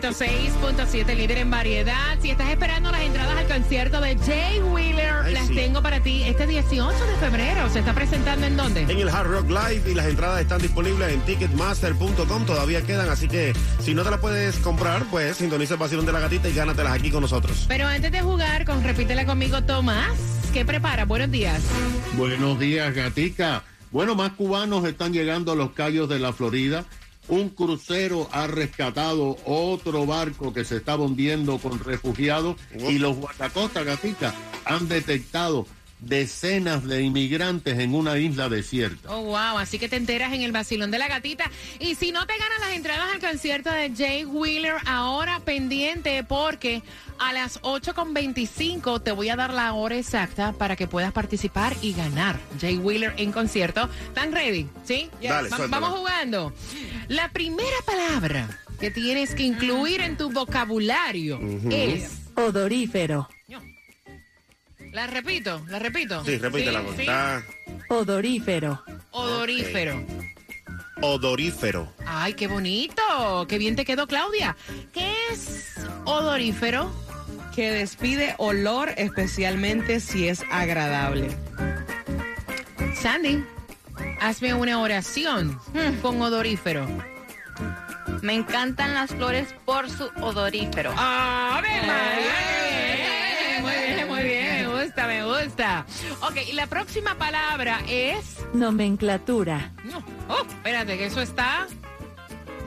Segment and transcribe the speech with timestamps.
[0.00, 2.16] 106.7, líder en variedad.
[2.22, 5.54] Si estás esperando las entradas al concierto de Jay Wheeler, Ay, las sí.
[5.54, 7.68] tengo para ti este 18 de febrero.
[7.68, 8.80] ¿Se está presentando en dónde?
[8.82, 12.46] en el Hard Rock Live y las entradas están disponibles en ticketmaster.com.
[12.46, 16.12] Todavía quedan, así que si no te las puedes comprar, pues sintoniza el vacilón de
[16.12, 17.66] la gatita y gánatelas aquí con nosotros.
[17.68, 20.08] Pero antes de jugar, con repítela conmigo, Tomás.
[20.54, 21.04] ¿Qué prepara?
[21.04, 21.60] Buenos días.
[22.14, 23.62] Buenos días, Gatica.
[23.90, 26.86] Bueno, más cubanos están llegando a los callos de la Florida.
[27.28, 33.84] Un crucero ha rescatado otro barco que se estaba hundiendo con refugiados y los guardacostas,
[33.84, 35.66] Gatica, han detectado
[36.00, 39.08] decenas de inmigrantes en una isla desierta.
[39.14, 39.58] Oh, wow.
[39.58, 41.48] Así que te enteras en el vacilón de la gatita.
[41.78, 46.82] Y si no te ganas las entradas al concierto de Jay Wheeler, ahora pendiente porque
[47.20, 51.92] a las 8.25 te voy a dar la hora exacta para que puedas participar y
[51.92, 53.88] ganar Jay Wheeler en concierto.
[54.08, 54.66] ¿Están ready?
[54.84, 55.08] ¿Sí?
[55.22, 55.80] Dale, Va- suéltala.
[55.86, 56.52] vamos jugando.
[57.08, 58.48] La primera palabra
[58.80, 62.18] que tienes que incluir en tu vocabulario es...
[62.34, 63.28] Odorífero,
[64.92, 66.24] La repito, la repito.
[66.24, 66.80] Sí, repítela.
[66.80, 67.08] Sí, porque sí.
[67.08, 67.44] Está
[67.88, 68.82] Odorífero.
[71.02, 71.92] odorífero.
[72.06, 73.46] Ay, qué bonito.
[73.48, 74.56] Qué bien te quedó, Claudia.
[74.92, 76.90] ¿Qué es odorífero?
[77.54, 81.28] que despide olor especialmente si es agradable.
[83.00, 83.44] Sandy,
[84.20, 85.58] hazme una oración
[86.00, 86.86] con odorífero.
[88.22, 90.92] Me encantan las flores por su odorífero.
[90.96, 93.60] ¡Ave María!
[93.62, 94.70] Muy bien, muy bien.
[94.72, 95.86] Me gusta, me gusta.
[96.22, 98.38] Ok, y la próxima palabra es...
[98.54, 100.02] nomenclatura, No.
[100.28, 101.66] Oh, espérate, que eso está...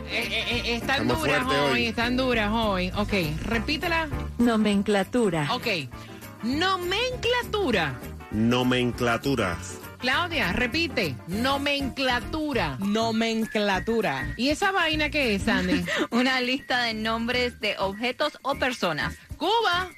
[0.09, 1.85] eh, eh, eh, están Estamos duras fuertes hoy, hoy.
[1.85, 2.91] están duras hoy.
[2.95, 4.07] Ok, repítela.
[4.37, 5.67] nomenclatura, Ok.
[6.43, 7.93] Nomenclatura.
[8.31, 9.57] Nomenclatura.
[9.97, 11.15] Claudia, repite.
[11.27, 12.77] Nomenclatura.
[12.79, 14.33] Nomenclatura.
[14.37, 15.83] ¿Y esa vaina qué es, Sandy?
[16.11, 19.15] Una lista de nombres de objetos o personas.
[19.37, 19.89] Cuba.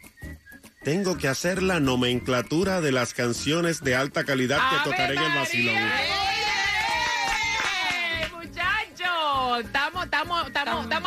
[0.84, 5.24] Tengo que hacer la nomenclatura de las canciones de alta calidad que ¡Ave tocaré en
[5.24, 5.76] el vacilón.
[5.76, 6.37] ¡Eh,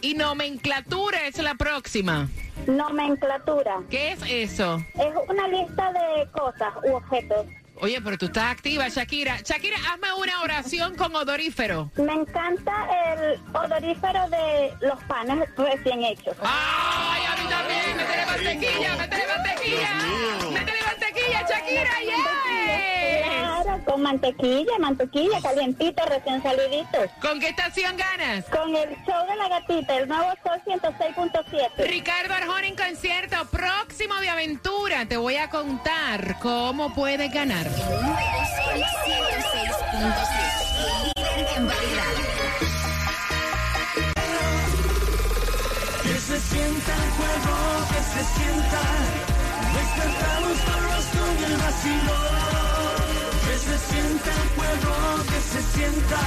[0.02, 2.28] Y nomenclatura es la próxima.
[2.68, 4.84] Nomenclatura ¿Qué es eso?
[4.96, 7.46] es una lista de cosas u objetos.
[7.82, 9.38] Oye, pero tú estás activa, Shakira.
[9.42, 11.90] Shakira, hazme una oración con odorífero.
[11.96, 12.72] Me encanta
[13.16, 16.36] el odorífero de los panes recién hechos.
[16.42, 17.98] ¡Ay, a mí también!
[17.98, 18.96] ¡Métele mantequilla!
[18.96, 19.90] ¡Métele mantequilla!
[20.54, 20.83] ¡Métele.
[23.86, 27.00] Con mantequilla, mantequilla, calientito, recién salidito.
[27.22, 28.46] ¿Con qué estación ganas?
[28.46, 31.88] Con el show de la gatita, el nuevo show 106.7.
[31.88, 35.06] Ricardo Arjona en concierto, próximo de aventura.
[35.06, 37.68] Te voy a contar cómo puedes ganar.
[37.68, 38.18] El nuevo
[46.04, 49.43] Que se sienta el juego, que se sienta
[49.74, 52.94] Despertamos todos con el vacilón.
[53.46, 54.94] Que se sienta el pueblo,
[55.30, 56.20] que se sienta.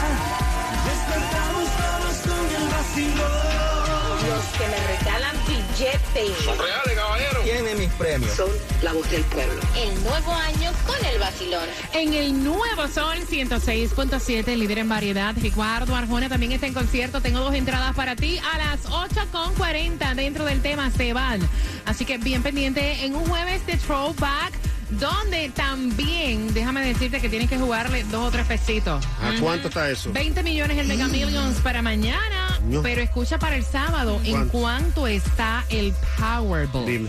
[0.89, 3.86] Despertamos todos con el vacilón.
[4.25, 6.45] Los que me regalan billetes.
[6.45, 7.41] Son reales, caballero.
[7.43, 8.33] Tienen mis premios.
[8.33, 8.49] Son
[8.83, 9.61] la voz del pueblo.
[9.77, 11.69] El nuevo año con el vacilón.
[11.93, 17.21] En el nuevo Sol 106.7, líder en variedad, Ricardo Arjona también está en concierto.
[17.21, 21.41] Tengo dos entradas para ti a las 8.40 dentro del tema Se van.
[21.85, 24.66] Así que bien pendiente en un jueves de Throwback.
[24.91, 29.05] Donde también, déjame decirte que tienes que jugarle dos o tres pesitos.
[29.21, 30.13] ¿A cuánto está eso?
[30.13, 32.61] 20 millones el Mega Millions para mañana.
[32.69, 32.83] No.
[32.83, 34.53] Pero escucha para el sábado, ¿en ¿Cuánto?
[34.59, 36.87] cuánto está el Powerball?
[36.87, 37.09] Dime.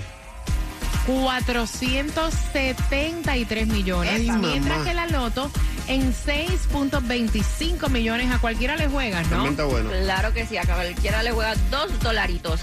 [1.06, 4.12] 473 millones.
[4.14, 4.84] Ay, mientras mamá.
[4.90, 5.50] que la Loto
[5.88, 8.30] en 6.25 millones.
[8.32, 9.44] A cualquiera le juegas, ¿no?
[9.44, 9.90] También está bueno.
[9.90, 12.60] Claro que sí, a cualquiera le juega dos dolaritos.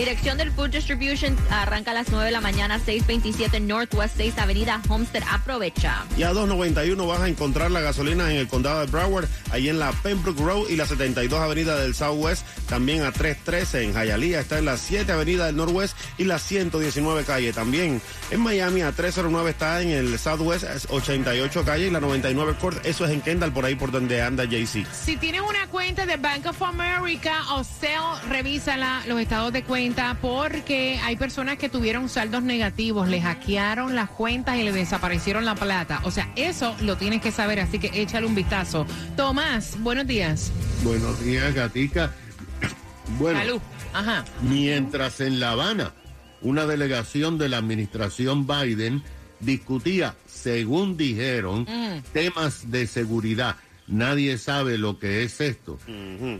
[0.00, 4.80] Dirección del Food Distribution arranca a las 9 de la mañana, 627 Northwest 6 Avenida
[4.88, 5.22] Homestead.
[5.30, 6.06] Aprovecha.
[6.16, 9.78] Y a 291 vas a encontrar la gasolina en el condado de Broward, ahí en
[9.78, 12.46] la Pembroke Road y la 72 Avenida del Southwest.
[12.70, 17.24] También a 313 en Hialeah, está en la 7 Avenida del Northwest y la 119
[17.24, 17.52] calle.
[17.52, 18.00] También
[18.30, 22.86] en Miami a 309 está en el Southwest, es 88 calle y la 99 Court.
[22.86, 24.86] Eso es en Kendall, por ahí por donde anda JC.
[24.92, 30.16] Si tienes una cuenta de Bank of America o Cell, revísala los estados de cuenta
[30.22, 35.56] porque hay personas que tuvieron saldos negativos, le hackearon las cuentas y le desaparecieron la
[35.56, 36.02] plata.
[36.04, 38.86] O sea, eso lo tienes que saber, así que échale un vistazo.
[39.16, 40.52] Tomás, buenos días.
[40.84, 42.14] Buenos días, Gatica.
[43.18, 43.60] Bueno, Salud.
[43.92, 44.24] Ajá.
[44.42, 45.92] mientras en La Habana
[46.42, 49.02] una delegación de la administración Biden
[49.40, 51.66] discutía, según dijeron,
[52.12, 53.56] temas de seguridad.
[53.86, 55.78] Nadie sabe lo que es esto.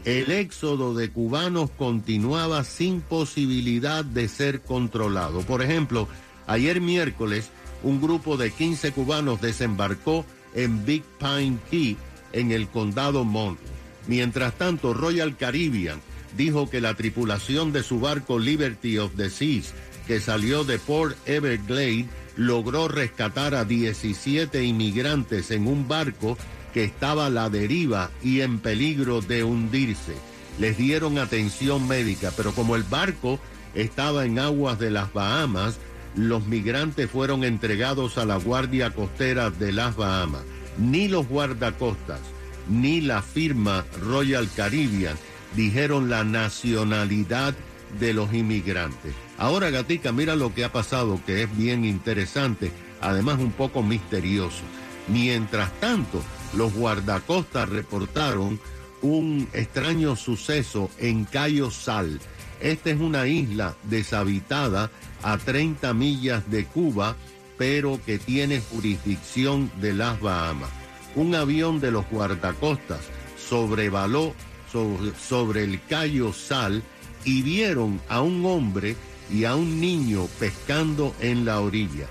[0.05, 5.41] El éxodo de cubanos continuaba sin posibilidad de ser controlado.
[5.41, 6.09] Por ejemplo,
[6.47, 7.51] ayer miércoles,
[7.83, 10.25] un grupo de 15 cubanos desembarcó
[10.55, 11.97] en Big Pine Key,
[12.33, 13.59] en el condado Monroe.
[14.07, 16.01] Mientras tanto, Royal Caribbean
[16.37, 19.73] dijo que la tripulación de su barco Liberty of the Seas,
[20.07, 22.07] que salió de Port Everglade,
[22.37, 26.39] logró rescatar a 17 inmigrantes en un barco
[26.73, 30.15] que estaba a la deriva y en peligro de hundirse.
[30.59, 33.41] Les dieron atención médica, pero como el barco
[33.75, 35.79] estaba en aguas de las Bahamas,
[36.17, 40.43] los migrantes fueron entregados a la Guardia Costera de las Bahamas.
[40.79, 42.21] Ni los guardacostas,
[42.69, 45.17] ni la firma Royal Caribbean
[45.57, 47.55] dijeron la nacionalidad
[47.99, 49.15] de los inmigrantes.
[49.39, 52.71] Ahora, Gatica, mira lo que ha pasado, que es bien interesante,
[53.01, 54.63] además un poco misterioso.
[55.09, 56.23] Mientras tanto,
[56.55, 58.61] los guardacostas reportaron
[59.03, 62.21] un extraño suceso en Cayo Sal.
[62.61, 64.91] Esta es una isla deshabitada
[65.23, 67.17] a 30 millas de Cuba,
[67.57, 70.71] pero que tiene jurisdicción de las Bahamas.
[71.17, 73.01] Un avión de los guardacostas
[73.37, 74.35] sobrevaló
[74.71, 76.83] sobre, el Cayo Sal
[77.25, 78.97] y vieron a un hombre
[79.33, 82.07] y a un niño pescando en la orilla.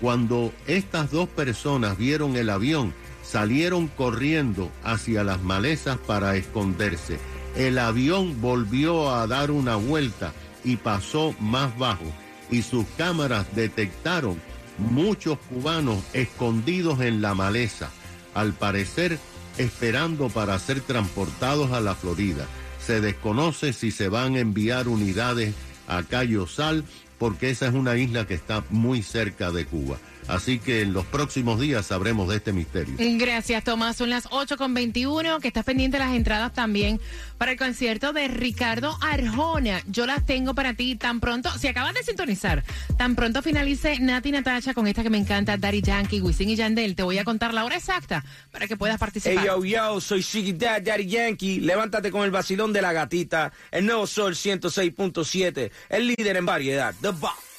[0.00, 7.18] Cuando estas dos personas vieron el avión, salieron corriendo hacia las malezas para esconderse.
[7.56, 10.32] El avión volvió a dar una vuelta
[10.64, 12.06] y pasó más bajo
[12.50, 14.40] y sus cámaras detectaron
[14.78, 17.90] muchos cubanos escondidos en la maleza,
[18.34, 19.18] al parecer
[19.58, 22.46] esperando para ser transportados a la Florida.
[22.84, 25.54] Se desconoce si se van a enviar unidades
[25.86, 26.84] a Cayo Sal
[27.18, 29.98] porque esa es una isla que está muy cerca de Cuba.
[30.30, 32.94] Así que en los próximos días sabremos de este misterio.
[32.98, 33.96] Gracias, Tomás.
[33.96, 37.00] Son las 8 con 21, que estás pendiente de las entradas también
[37.36, 39.82] para el concierto de Ricardo Arjona.
[39.86, 42.64] Yo las tengo para ti tan pronto, si acabas de sintonizar,
[42.96, 46.94] tan pronto finalice Nati Natacha con esta que me encanta, Daddy Yankee, Wisin y Yandel.
[46.94, 49.44] Te voy a contar la hora exacta para que puedas Hey participar.
[49.44, 51.60] yo yo, soy Shiggy Dad, Daddy Yankee.
[51.60, 53.52] Levántate con el vacilón de la gatita.
[53.70, 56.94] El nuevo Sol 106.7, el líder en variedad.
[57.00, 57.49] The Box.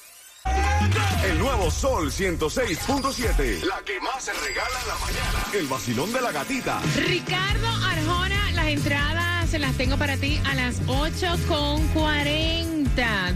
[1.24, 3.64] El nuevo Sol 106.7.
[3.64, 5.46] La que más se regala en la mañana.
[5.54, 6.82] El vacilón de la gatita.
[6.96, 12.72] Ricardo Arjona, las entradas se las tengo para ti a las 8 con 40.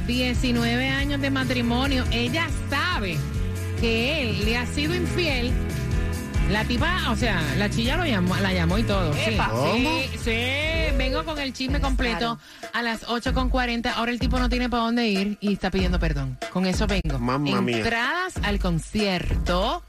[0.06, 2.04] 19 años de matrimonio.
[2.12, 3.18] Ella sabe
[3.80, 5.52] que él le ha sido infiel.
[6.50, 9.14] La tipa, o sea, la chilla lo llamó, la llamó y todo.
[9.14, 9.38] Sí,
[9.74, 10.98] sí, sí.
[10.98, 12.40] Vengo con el chisme completo
[12.72, 13.92] a las 8 con 40.
[13.92, 16.38] Ahora el tipo no tiene para dónde ir y está pidiendo perdón.
[16.54, 17.20] Con eso vengo.
[17.20, 17.78] Mamma mía.
[17.78, 19.84] Entradas al concierto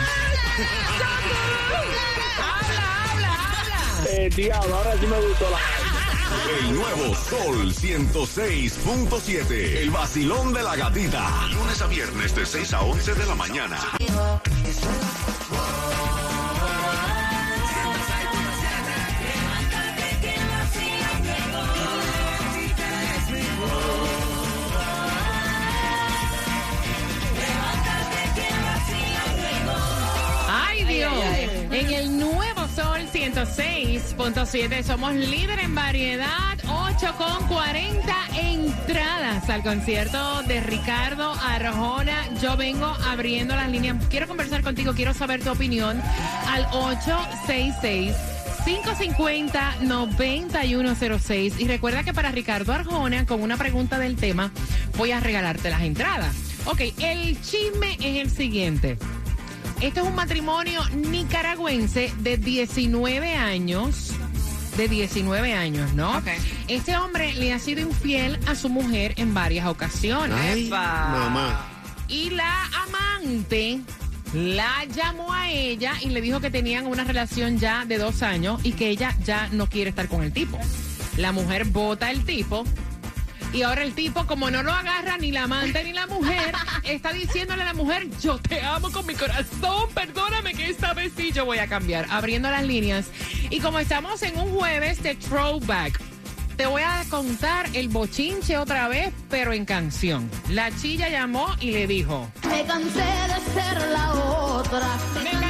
[2.41, 4.09] Habla, habla, habla.
[4.09, 5.57] Eh, diablo, ahora sí me gustó la...
[6.59, 9.51] El nuevo Sol 106.7.
[9.77, 11.47] El vacilón de la gatita.
[11.51, 13.77] Lunes a viernes de 6 a 11 de la mañana.
[31.77, 36.57] En el nuevo Sol 106.7 somos líder en variedad.
[36.67, 42.29] 8 con 40 entradas al concierto de Ricardo Arjona.
[42.41, 44.03] Yo vengo abriendo las líneas.
[44.09, 46.01] Quiero conversar contigo, quiero saber tu opinión
[46.47, 48.15] al 866.
[48.65, 51.59] 550-9106.
[51.59, 54.51] Y recuerda que para Ricardo Arjona, con una pregunta del tema,
[54.97, 56.35] voy a regalarte las entradas.
[56.65, 58.97] Ok, el chisme es el siguiente.
[59.81, 64.11] Este es un matrimonio nicaragüense de 19 años.
[64.75, 66.21] De 19 años, ¿no?
[66.67, 70.39] Este hombre le ha sido infiel a su mujer en varias ocasiones.
[70.39, 71.65] Ay, mamá.
[72.07, 73.79] Y la amante
[74.33, 78.59] la llamó a ella y le dijo que tenían una relación ya de dos años
[78.63, 80.59] y que ella ya no quiere estar con el tipo.
[81.17, 82.63] La mujer vota el tipo.
[83.53, 86.53] Y ahora el tipo, como no lo agarra ni la amante ni la mujer,
[86.83, 91.13] está diciéndole a la mujer, yo te amo con mi corazón, perdóname que esta vez
[91.15, 93.07] sí yo voy a cambiar, abriendo las líneas.
[93.49, 95.99] Y como estamos en un jueves de throwback,
[96.57, 100.29] te voy a contar el bochinche otra vez, pero en canción.
[100.49, 104.87] La chilla llamó y le dijo, Me cansé de ser la otra.
[105.23, 105.46] Me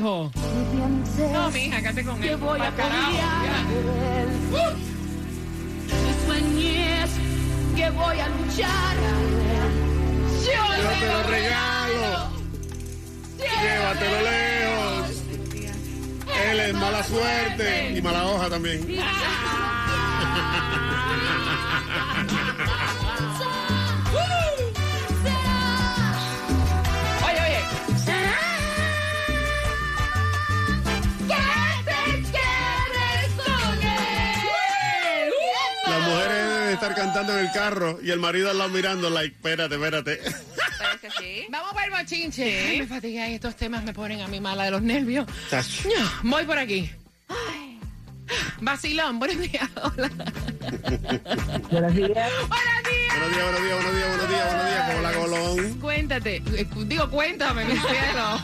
[0.00, 0.30] dijo,
[1.32, 2.36] no, mija, cállate con él.
[2.36, 3.42] voy a carajo, ya.
[5.92, 7.10] Mi sueñez
[7.76, 8.96] que voy a luchar.
[10.46, 10.62] Yo
[10.98, 12.30] te lo regalo.
[13.38, 15.22] Llévatelo lejos.
[16.50, 18.86] Él es mala suerte y mala hoja también.
[36.80, 40.20] estar cantando en el carro y el marido al lado mirando, like, espérate, espérate.
[41.50, 42.68] Vamos para el bochinche.
[42.68, 45.26] Ay, me fatiga y estos temas me ponen a mí mala de los nervios.
[45.50, 45.88] Tacho.
[46.22, 46.90] Voy por aquí.
[48.62, 49.68] Vacilón, buenos días.
[49.74, 50.10] Hola.
[51.70, 51.94] Buenos días.
[51.94, 52.30] Buenos días.
[53.10, 55.80] Buenos días, buenos días, buenos días, buenos días, buenos días, como la Colón.
[55.80, 58.40] Cuéntate, eh, digo, cuéntame, mi cielo.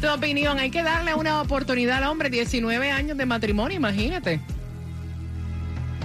[0.00, 4.40] tu opinión, hay que darle una oportunidad al hombre, 19 años de matrimonio, imagínate.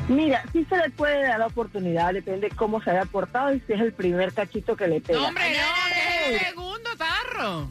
[0.10, 3.72] Mira, sí se le puede dar la oportunidad, depende cómo se haya portado y si
[3.74, 5.20] es el primer cachito que le pega.
[5.20, 5.58] No, hombre, no,
[5.94, 7.70] que es el segundo tarro.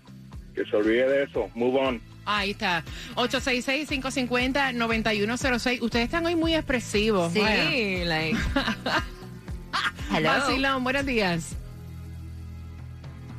[0.56, 1.50] Que se olvide de eso.
[1.56, 2.02] Move on.
[2.26, 2.84] Ahí está.
[3.16, 5.82] 866-550-9106.
[5.82, 7.32] Ustedes están hoy muy expresivos.
[7.34, 8.06] Sí, Bueno.
[8.06, 8.38] like.
[10.16, 10.30] Hello.
[10.30, 11.56] Vacilón, buenos días.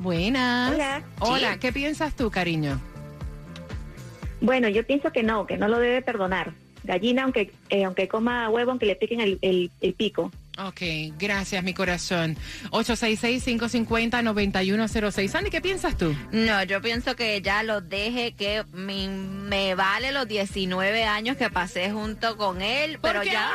[0.01, 0.73] Buenas.
[0.75, 1.03] Hola.
[1.21, 1.59] Hola, Sí.
[1.61, 2.81] ¿qué piensas tú, cariño?
[4.41, 6.53] Bueno, yo pienso que no, que no lo debe perdonar.
[6.85, 10.33] Gallina, aunque eh, aunque coma huevo, aunque le piquen el, el, el pico.
[10.67, 10.81] Ok,
[11.19, 12.37] gracias, mi corazón.
[12.71, 15.29] 866-550-9106.
[15.29, 16.15] Sandy, ¿qué piensas tú?
[16.33, 21.51] No, yo pienso que ya lo deje, que me, me vale los 19 años que
[21.51, 23.51] pasé junto con él, pero Porque ya,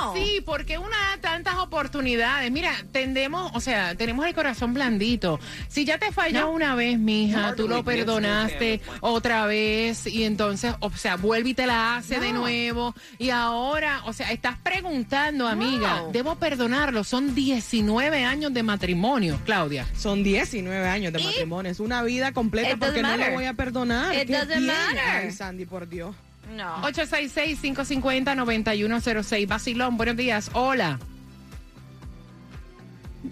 [0.00, 0.12] no.
[0.12, 2.50] así, porque una da tantas oportunidades.
[2.50, 5.38] Mira, tendemos, o sea, tenemos el corazón blandito.
[5.68, 6.50] Si ya te falló No.
[6.52, 11.50] una vez, mija, No, tú lo no, perdonaste otra vez y entonces, o sea, vuelve
[11.50, 16.10] y te la hace de nuevo y ahora, o sea, estás preguntando, amiga, No.
[16.12, 17.04] debo perdonarlo.
[17.04, 19.86] Son 19 años de matrimonio, Claudia.
[19.96, 21.72] Son 19 años de Y- matrimonio.
[21.72, 24.14] Es una vida completa It porque no lo voy a perdonar.
[24.14, 24.66] It ¿Qué doesn't tiene?
[24.66, 25.00] matter.
[25.24, 26.14] Ay, Sandy, por Dios.
[26.54, 26.82] No.
[26.82, 29.46] 866-550-9106.
[29.46, 30.50] Basilón, buenos días.
[30.52, 30.98] Hola.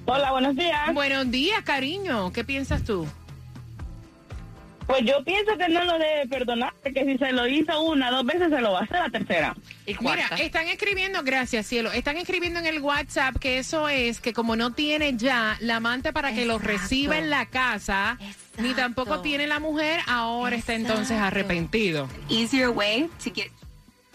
[0.07, 0.95] Hola, buenos días.
[0.95, 2.33] Buenos días, cariño.
[2.33, 3.07] ¿Qué piensas tú?
[4.93, 8.27] Pues yo pienso que no lo debe perdonar, porque si se lo hizo una, dos
[8.27, 9.57] veces se lo va a hacer la tercera.
[9.87, 14.35] Y Mira, están escribiendo, gracias cielo, están escribiendo en el WhatsApp que eso es que
[14.35, 18.27] como no tiene ya la amante para que lo reciba en la casa, ni
[18.69, 18.75] Exacto.
[18.83, 22.11] tampoco tiene la mujer, ahora está entonces arrepentido.
[22.29, 23.51] easier way to get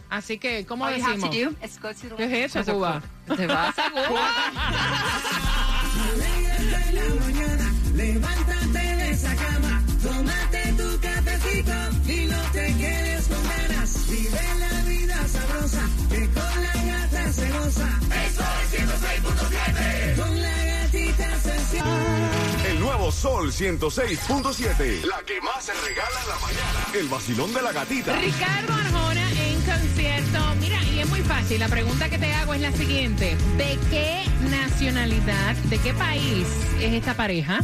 [0.10, 1.60] Así que, ¿cómo all you have to decimos?
[1.60, 3.02] do is go to the ¿Qué es eso, Cuba?
[3.36, 4.67] Te vas a Cuba.
[23.12, 25.04] Sol 106.7.
[25.06, 26.86] La que más se regala en la mañana.
[26.94, 28.16] El vacilón de la gatita.
[28.18, 30.40] Ricardo Arjona en concierto.
[30.60, 31.60] Mira, y es muy fácil.
[31.60, 33.38] La pregunta que te hago es la siguiente.
[33.58, 36.48] ¿De qué nacionalidad, de qué país
[36.82, 37.62] es esta pareja?